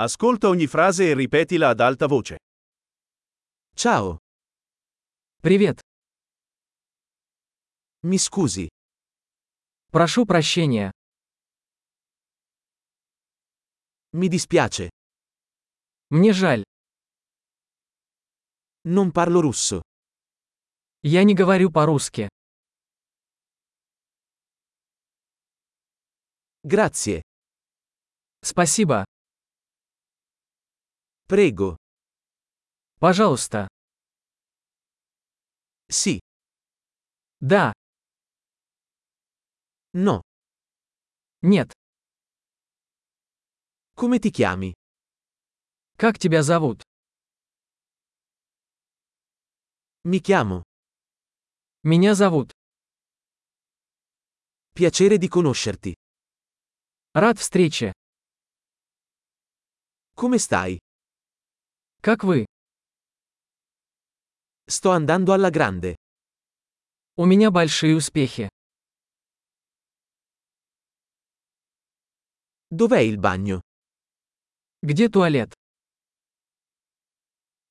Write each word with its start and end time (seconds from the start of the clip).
Ascolta 0.00 0.46
ogni 0.48 0.68
frase 0.68 1.10
e 1.10 1.14
ripetila 1.14 1.70
ad 1.70 1.80
alta 1.80 2.06
voce. 2.06 2.36
Ciao, 3.74 4.18
Привет. 5.42 5.80
mi 8.04 8.16
scusi, 8.18 8.68
Прошу 9.90 10.24
прощения. 10.24 10.90
mi 14.12 14.28
dispiace, 14.28 14.88
Мне 16.10 16.32
жаль. 16.32 16.62
non 18.84 19.10
parlo 19.10 19.40
russo. 19.40 19.80
Я 21.02 21.24
не 21.24 21.34
говорю 21.34 21.70
по-русски. 21.72 22.28
Grazie, 26.62 27.22
Спасибо. 28.42 29.04
prego, 31.27 31.75
Пожалуйста. 32.99 33.67
sì, 35.89 36.19
Да. 37.39 37.73
no. 39.93 40.21
Нет. 41.41 41.71
Come 43.95 44.19
ti 44.19 44.31
chiami? 44.31 44.73
Как 45.97 46.17
тебя 46.17 46.41
зовут? 46.41 46.81
Mi 50.05 50.19
chiamo. 50.19 50.63
Меня 51.83 52.13
зовут. 52.15 52.51
Piacere 54.73 55.17
di 55.17 55.27
conoscerti. 55.27 55.93
Рад 57.11 57.37
встрече. 57.39 57.91
Come 60.15 60.37
stai? 60.39 60.77
Как 62.00 62.22
вы? 62.22 62.46
Sto 64.66 64.92
andando 64.92 65.32
alla 65.32 65.50
grande. 65.50 65.96
У 67.16 67.24
меня 67.24 67.50
большие 67.50 67.96
успехи. 67.96 68.48
Dov'è 72.70 73.00
il 73.00 73.18
bagno? 73.18 73.60
Где 74.80 75.08
туалет? 75.08 75.54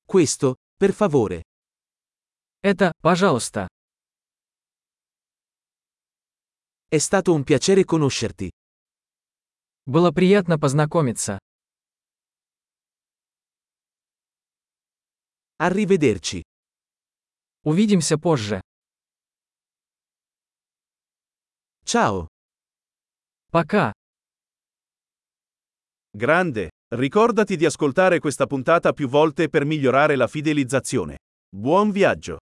Questo, 0.04 0.56
per 0.76 0.92
favore. 0.92 1.42
Это, 2.60 2.92
пожалуйста. 3.00 3.66
È 6.88 6.98
stato 6.98 7.32
un 7.32 7.44
piacere 7.44 7.84
conoscerti. 7.84 8.50
Было 9.86 10.10
приятно 10.10 10.58
познакомиться. 10.58 11.38
Arrivederci. 15.57 16.41
Увидимся 17.63 18.17
позже. 18.17 18.61
Ciao. 21.85 22.27
Пока. 23.51 23.91
Grande, 26.15 26.69
ricordati 26.95 27.55
di 27.55 27.65
ascoltare 27.65 28.19
questa 28.19 28.45
puntata 28.45 28.93
più 28.93 29.07
volte 29.07 29.49
per 29.49 29.65
migliorare 29.65 30.15
la 30.15 30.27
fidelizzazione. 30.27 31.17
Buon 31.49 31.91
viaggio! 31.91 32.39